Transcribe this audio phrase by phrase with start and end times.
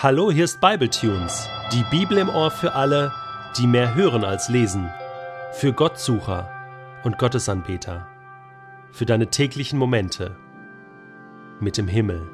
[0.00, 3.12] Hallo, hier ist Bibletunes, die Bibel im Ohr für alle,
[3.56, 4.88] die mehr hören als lesen,
[5.50, 6.48] für Gottsucher
[7.02, 8.06] und Gottesanbeter,
[8.92, 10.36] für deine täglichen Momente
[11.58, 12.28] mit dem Himmel.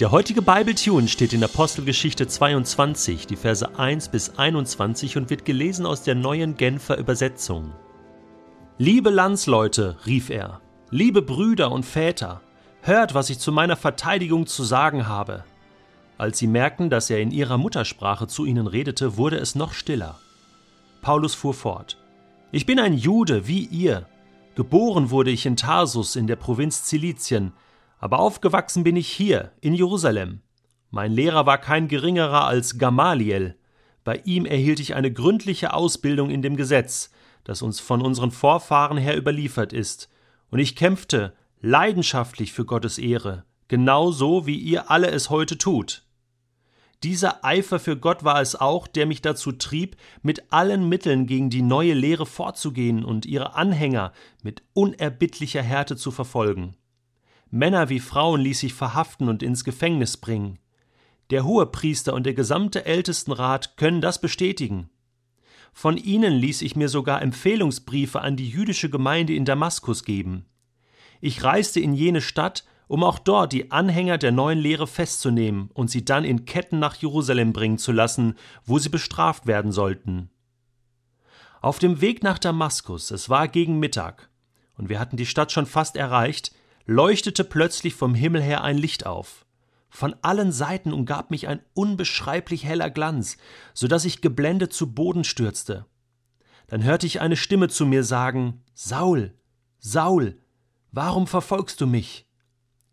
[0.00, 5.84] Der heutige Bibletune steht in Apostelgeschichte 22, die Verse 1 bis 21 und wird gelesen
[5.84, 7.74] aus der neuen Genfer Übersetzung.
[8.78, 12.40] Liebe Landsleute, rief er, liebe Brüder und Väter,
[12.86, 15.44] Hört, was ich zu meiner Verteidigung zu sagen habe.
[16.18, 20.18] Als sie merkten, dass er in ihrer Muttersprache zu ihnen redete, wurde es noch stiller.
[21.00, 21.96] Paulus fuhr fort.
[22.52, 24.06] Ich bin ein Jude wie ihr.
[24.54, 27.54] Geboren wurde ich in Tarsus in der Provinz Zilizien,
[28.00, 30.42] aber aufgewachsen bin ich hier, in Jerusalem.
[30.90, 33.56] Mein Lehrer war kein geringerer als Gamaliel.
[34.04, 37.10] Bei ihm erhielt ich eine gründliche Ausbildung in dem Gesetz,
[37.44, 40.10] das uns von unseren Vorfahren her überliefert ist,
[40.50, 41.32] und ich kämpfte
[41.64, 46.04] leidenschaftlich für Gottes Ehre, genauso wie ihr alle es heute tut.
[47.02, 51.48] Dieser Eifer für Gott war es auch, der mich dazu trieb, mit allen Mitteln gegen
[51.48, 54.12] die neue Lehre vorzugehen und ihre Anhänger
[54.42, 56.76] mit unerbittlicher Härte zu verfolgen.
[57.50, 60.58] Männer wie Frauen ließ ich verhaften und ins Gefängnis bringen.
[61.30, 64.90] Der Hohepriester und der gesamte Ältestenrat können das bestätigen.
[65.72, 70.44] Von ihnen ließ ich mir sogar Empfehlungsbriefe an die jüdische Gemeinde in Damaskus geben.
[71.20, 75.90] Ich reiste in jene Stadt, um auch dort die Anhänger der neuen Lehre festzunehmen und
[75.90, 80.30] sie dann in Ketten nach Jerusalem bringen zu lassen, wo sie bestraft werden sollten.
[81.60, 84.28] Auf dem Weg nach Damaskus, es war gegen Mittag,
[84.76, 86.52] und wir hatten die Stadt schon fast erreicht,
[86.86, 89.46] leuchtete plötzlich vom Himmel her ein Licht auf.
[89.88, 93.38] Von allen Seiten umgab mich ein unbeschreiblich heller Glanz,
[93.72, 95.86] so dass ich geblendet zu Boden stürzte.
[96.66, 99.34] Dann hörte ich eine Stimme zu mir sagen Saul,
[99.78, 100.38] Saul,
[100.96, 102.24] Warum verfolgst du mich?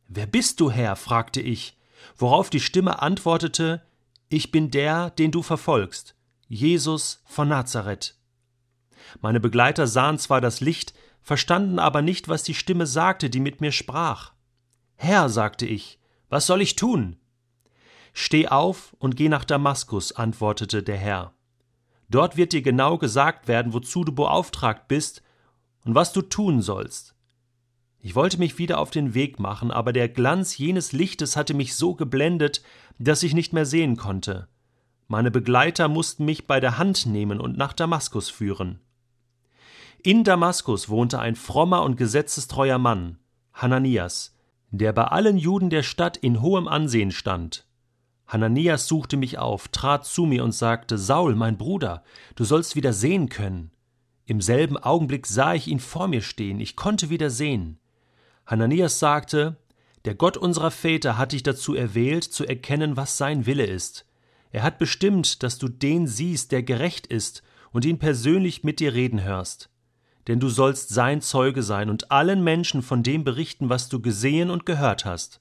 [0.07, 0.95] Wer bist du, Herr?
[0.95, 1.77] fragte ich,
[2.17, 3.83] worauf die Stimme antwortete
[4.27, 6.15] Ich bin der, den du verfolgst,
[6.47, 8.15] Jesus von Nazareth.
[9.21, 13.61] Meine Begleiter sahen zwar das Licht, verstanden aber nicht, was die Stimme sagte, die mit
[13.61, 14.33] mir sprach.
[14.95, 17.17] Herr, sagte ich, was soll ich tun?
[18.13, 21.35] Steh auf und geh nach Damaskus, antwortete der Herr.
[22.09, 25.21] Dort wird dir genau gesagt werden, wozu du beauftragt bist
[25.85, 27.13] und was du tun sollst.
[28.03, 31.75] Ich wollte mich wieder auf den Weg machen, aber der Glanz jenes Lichtes hatte mich
[31.75, 32.63] so geblendet,
[32.97, 34.47] dass ich nicht mehr sehen konnte.
[35.07, 38.79] Meine Begleiter mussten mich bei der Hand nehmen und nach Damaskus führen.
[40.01, 43.19] In Damaskus wohnte ein frommer und gesetzestreuer Mann,
[43.53, 44.35] Hananias,
[44.71, 47.67] der bei allen Juden der Stadt in hohem Ansehen stand.
[48.25, 52.03] Hananias suchte mich auf, trat zu mir und sagte Saul, mein Bruder,
[52.35, 53.71] du sollst wieder sehen können.
[54.25, 57.80] Im selben Augenblick sah ich ihn vor mir stehen, ich konnte wieder sehen.
[58.51, 59.55] Hananias sagte,
[60.03, 64.05] der Gott unserer Väter hat dich dazu erwählt, zu erkennen, was sein Wille ist.
[64.51, 68.93] Er hat bestimmt, dass du den siehst, der gerecht ist, und ihn persönlich mit dir
[68.93, 69.69] reden hörst.
[70.27, 74.49] Denn du sollst sein Zeuge sein und allen Menschen von dem berichten, was du gesehen
[74.49, 75.39] und gehört hast.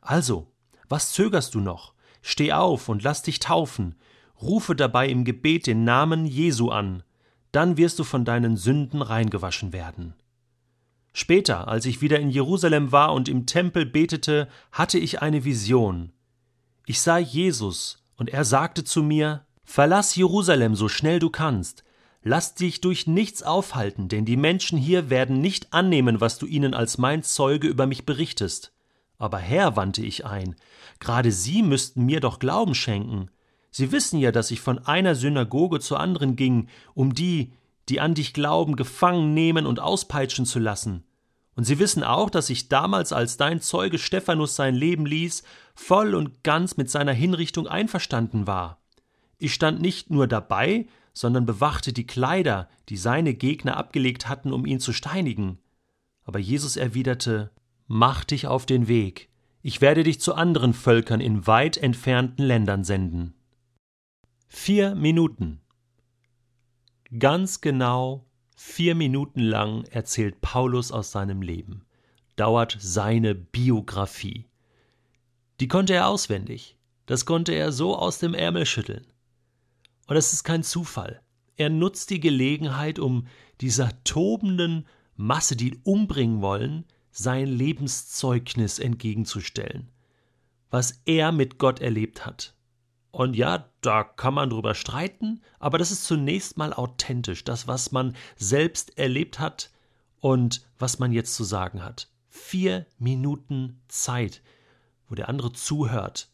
[0.00, 0.50] Also,
[0.88, 1.92] was zögerst du noch?
[2.22, 3.96] Steh auf und lass dich taufen,
[4.40, 7.02] rufe dabei im Gebet den Namen Jesu an,
[7.52, 10.14] dann wirst du von deinen Sünden reingewaschen werden.
[11.18, 16.12] Später, als ich wieder in Jerusalem war und im Tempel betete, hatte ich eine Vision.
[16.84, 21.84] Ich sah Jesus, und er sagte zu mir Verlass Jerusalem so schnell du kannst,
[22.22, 26.74] lass dich durch nichts aufhalten, denn die Menschen hier werden nicht annehmen, was du ihnen
[26.74, 28.74] als mein Zeuge über mich berichtest.
[29.16, 30.54] Aber Herr, wandte ich ein,
[31.00, 33.30] gerade Sie müssten mir doch Glauben schenken.
[33.70, 37.54] Sie wissen ja, dass ich von einer Synagoge zur anderen ging, um die,
[37.88, 41.05] die an dich glauben, gefangen nehmen und auspeitschen zu lassen.
[41.56, 45.42] Und sie wissen auch, dass ich damals, als dein Zeuge Stephanus sein Leben ließ,
[45.74, 48.78] voll und ganz mit seiner Hinrichtung einverstanden war.
[49.38, 54.66] Ich stand nicht nur dabei, sondern bewachte die Kleider, die seine Gegner abgelegt hatten, um
[54.66, 55.58] ihn zu steinigen.
[56.24, 57.50] Aber Jesus erwiderte
[57.88, 59.30] Mach dich auf den Weg,
[59.62, 63.34] ich werde dich zu anderen Völkern in weit entfernten Ländern senden.
[64.48, 65.60] Vier Minuten
[67.18, 68.25] Ganz genau
[68.56, 71.84] vier Minuten lang erzählt Paulus aus seinem Leben.
[72.34, 74.46] Dauert seine Biografie.
[75.60, 76.76] Die konnte er auswendig.
[77.06, 79.06] Das konnte er so aus dem Ärmel schütteln.
[80.08, 81.22] Und es ist kein Zufall.
[81.56, 83.26] Er nutzt die Gelegenheit, um
[83.60, 89.90] dieser tobenden Masse, die ihn umbringen wollen, sein Lebenszeugnis entgegenzustellen.
[90.70, 92.55] Was er mit Gott erlebt hat.
[93.16, 97.90] Und ja, da kann man drüber streiten, aber das ist zunächst mal authentisch, das, was
[97.90, 99.70] man selbst erlebt hat
[100.20, 102.10] und was man jetzt zu sagen hat.
[102.28, 104.42] Vier Minuten Zeit,
[105.08, 106.28] wo der andere zuhört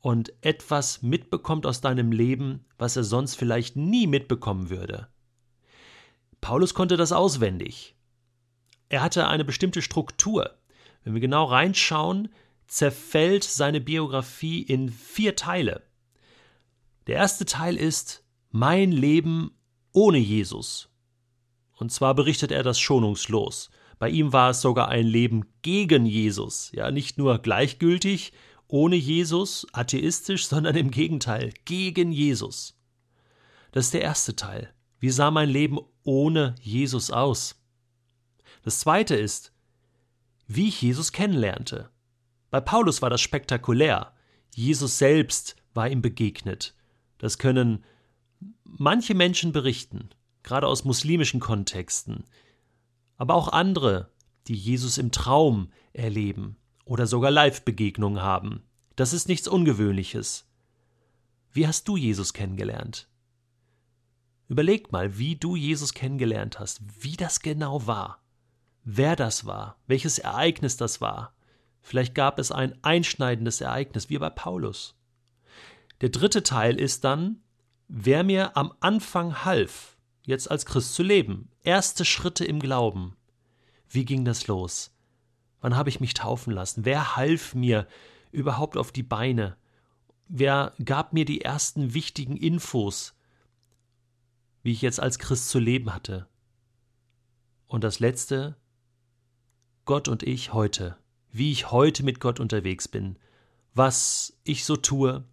[0.00, 5.08] und etwas mitbekommt aus deinem Leben, was er sonst vielleicht nie mitbekommen würde.
[6.40, 7.94] Paulus konnte das auswendig.
[8.88, 10.56] Er hatte eine bestimmte Struktur.
[11.04, 12.30] Wenn wir genau reinschauen,
[12.66, 15.82] zerfällt seine Biografie in vier Teile.
[17.06, 19.52] Der erste Teil ist Mein Leben
[19.92, 20.88] ohne Jesus.
[21.76, 23.70] Und zwar berichtet er das schonungslos.
[23.98, 28.32] Bei ihm war es sogar ein Leben gegen Jesus, ja, nicht nur gleichgültig,
[28.66, 32.76] ohne Jesus, atheistisch, sondern im Gegenteil, gegen Jesus.
[33.70, 34.74] Das ist der erste Teil.
[34.98, 37.62] Wie sah mein Leben ohne Jesus aus?
[38.62, 39.52] Das zweite ist,
[40.48, 41.90] wie ich Jesus kennenlernte.
[42.50, 44.14] Bei Paulus war das spektakulär.
[44.54, 46.75] Jesus selbst war ihm begegnet.
[47.18, 47.84] Das können
[48.64, 50.10] manche Menschen berichten,
[50.42, 52.24] gerade aus muslimischen Kontexten,
[53.16, 54.10] aber auch andere,
[54.46, 58.62] die Jesus im Traum erleben oder sogar Live-Begegnungen haben.
[58.94, 60.46] Das ist nichts Ungewöhnliches.
[61.52, 63.08] Wie hast du Jesus kennengelernt?
[64.48, 68.22] Überleg mal, wie du Jesus kennengelernt hast, wie das genau war,
[68.84, 71.34] wer das war, welches Ereignis das war.
[71.80, 74.94] Vielleicht gab es ein einschneidendes Ereignis, wie bei Paulus.
[76.00, 77.40] Der dritte Teil ist dann,
[77.88, 83.16] wer mir am Anfang half, jetzt als Christ zu leben, erste Schritte im Glauben.
[83.88, 84.94] Wie ging das los?
[85.60, 86.84] Wann habe ich mich taufen lassen?
[86.84, 87.86] Wer half mir
[88.30, 89.56] überhaupt auf die Beine?
[90.28, 93.14] Wer gab mir die ersten wichtigen Infos,
[94.62, 96.28] wie ich jetzt als Christ zu leben hatte?
[97.68, 98.56] Und das Letzte,
[99.84, 100.98] Gott und ich heute,
[101.30, 103.18] wie ich heute mit Gott unterwegs bin,
[103.72, 105.24] was ich so tue,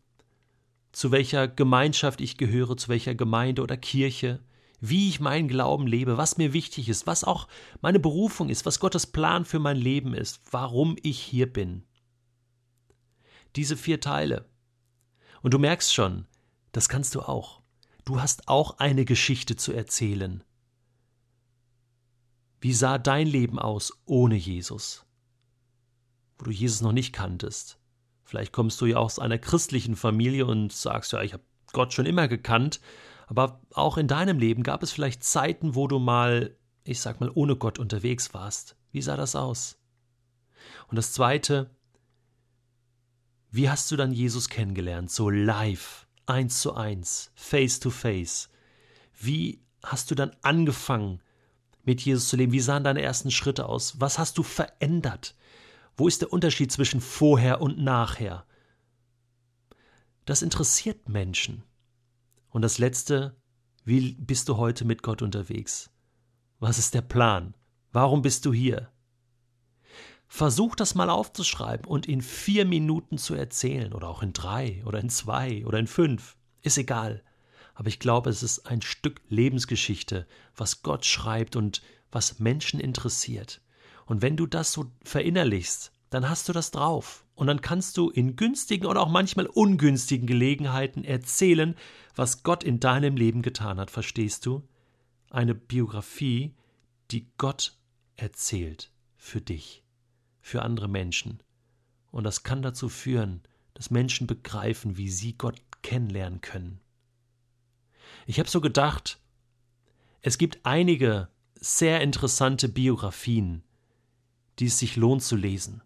[0.94, 4.40] zu welcher Gemeinschaft ich gehöre, zu welcher Gemeinde oder Kirche,
[4.80, 7.48] wie ich meinen Glauben lebe, was mir wichtig ist, was auch
[7.81, 11.84] meine Berufung ist, was Gottes Plan für mein Leben ist, warum ich hier bin.
[13.56, 14.45] Diese vier Teile.
[15.42, 16.28] Und du merkst schon,
[16.72, 17.62] das kannst du auch.
[18.06, 20.44] Du hast auch eine Geschichte zu erzählen.
[22.62, 25.06] Wie sah dein Leben aus ohne Jesus?
[26.38, 27.80] Wo du Jesus noch nicht kanntest.
[28.34, 32.08] Vielleicht kommst du ja aus einer christlichen Familie und sagst ja, ich habe Gott schon
[32.08, 32.82] immer gekannt,
[33.28, 37.30] aber auch in deinem Leben gab es vielleicht Zeiten, wo du mal, ich sag mal,
[37.32, 38.76] ohne Gott unterwegs warst.
[38.92, 39.78] Wie sah das aus?
[40.88, 41.70] Und das zweite,
[43.52, 45.12] wie hast du dann Jesus kennengelernt?
[45.12, 48.50] So live, eins zu eins, face to face.
[49.14, 51.22] Wie hast du dann angefangen,
[51.84, 52.52] mit Jesus zu leben?
[52.52, 54.02] Wie sahen deine ersten Schritte aus?
[54.02, 55.36] Was hast du verändert?
[55.95, 58.45] Wo ist der Unterschied zwischen vorher und nachher?
[60.25, 61.63] Das interessiert Menschen.
[62.50, 63.36] Und das Letzte,
[63.84, 65.92] wie bist du heute mit Gott unterwegs?
[66.60, 67.54] Was ist der Plan?
[67.92, 68.90] Warum bist du hier?
[70.28, 75.00] Versuch das mal aufzuschreiben und in vier Minuten zu erzählen oder auch in drei oder
[75.00, 76.38] in zwei oder in fünf.
[76.62, 77.24] Ist egal.
[77.75, 80.25] Aber ich glaube, es ist ein Stück Lebensgeschichte,
[80.56, 83.62] was Gott schreibt und was Menschen interessiert.
[84.06, 87.26] Und wenn du das so verinnerlichst, dann hast du das drauf.
[87.36, 91.76] Und dann kannst du in günstigen oder auch manchmal ungünstigen Gelegenheiten erzählen,
[92.16, 94.68] was Gott in deinem Leben getan hat, verstehst du?
[95.32, 96.54] Eine Biografie,
[97.10, 97.76] die Gott
[98.16, 99.84] erzählt für dich,
[100.42, 101.42] für andere Menschen.
[102.12, 103.42] Und das kann dazu führen,
[103.74, 106.80] dass Menschen begreifen, wie sie Gott kennenlernen können.
[108.27, 109.20] Ich habe so gedacht,
[110.22, 113.63] es gibt einige sehr interessante Biografien,
[114.60, 115.81] die es sich lohnt zu lesen.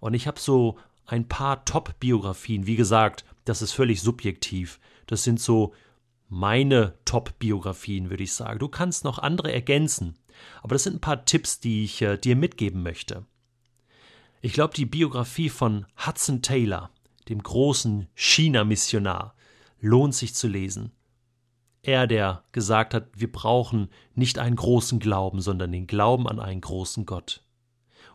[0.00, 2.66] Und ich habe so ein paar Top-Biografien.
[2.66, 4.80] Wie gesagt, das ist völlig subjektiv.
[5.06, 5.74] Das sind so
[6.28, 8.58] meine Top-Biografien, würde ich sagen.
[8.58, 10.16] Du kannst noch andere ergänzen.
[10.62, 13.24] Aber das sind ein paar Tipps, die ich äh, dir mitgeben möchte.
[14.40, 16.90] Ich glaube, die Biografie von Hudson Taylor,
[17.28, 19.34] dem großen China-Missionar,
[19.80, 20.92] lohnt sich zu lesen.
[21.82, 26.62] Er, der gesagt hat, wir brauchen nicht einen großen Glauben, sondern den Glauben an einen
[26.62, 27.43] großen Gott.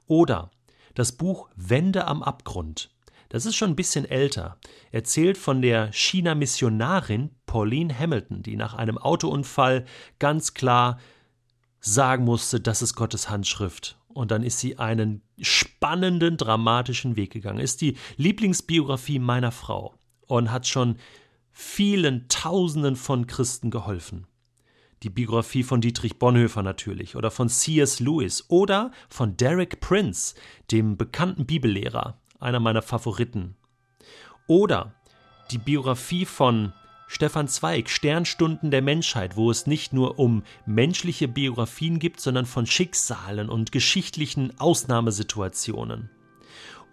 [0.10, 0.52] Oder
[0.96, 2.90] das Buch Wände am Abgrund.
[3.30, 4.58] Das ist schon ein bisschen älter.
[4.92, 9.86] Erzählt von der China-Missionarin Pauline Hamilton, die nach einem Autounfall
[10.18, 11.00] ganz klar
[11.80, 13.98] sagen musste, das ist Gottes Handschrift.
[14.08, 17.60] Und dann ist sie einen spannenden, dramatischen Weg gegangen.
[17.60, 19.94] Ist die Lieblingsbiografie meiner Frau
[20.26, 20.98] und hat schon
[21.52, 24.26] vielen Tausenden von Christen geholfen
[25.04, 28.00] die Biografie von Dietrich Bonhoeffer natürlich oder von C.S.
[28.00, 30.36] Lewis oder von Derek Prince,
[30.72, 33.56] dem bekannten Bibellehrer, einer meiner Favoriten.
[34.48, 34.94] Oder
[35.52, 36.74] die Biografie von
[37.08, 42.68] Stefan Zweig, Sternstunden der Menschheit, wo es nicht nur um menschliche Biografien gibt, sondern von
[42.68, 46.12] Schicksalen und geschichtlichen Ausnahmesituationen.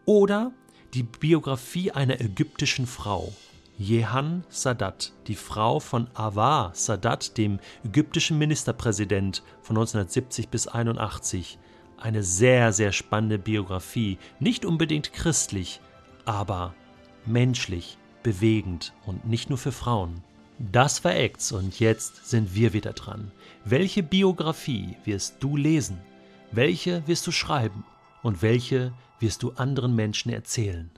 [0.07, 0.53] Oder
[0.95, 3.35] die Biografie einer ägyptischen Frau.
[3.79, 11.59] Jehan Sadat, die Frau von Awar Sadat, dem ägyptischen Ministerpräsident von 1970 bis 81.
[11.99, 15.81] Eine sehr, sehr spannende Biografie, nicht unbedingt christlich,
[16.25, 16.75] aber
[17.27, 20.23] menschlich, bewegend und nicht nur für Frauen.
[20.59, 23.31] Das war Acts und jetzt sind wir wieder dran.
[23.67, 26.01] Welche Biografie wirst du lesen?
[26.51, 27.85] Welche wirst du schreiben?
[28.23, 30.91] Und welche wirst du anderen Menschen erzählen?